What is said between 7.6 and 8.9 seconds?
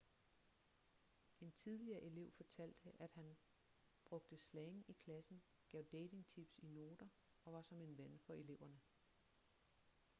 som en ven for eleverne.'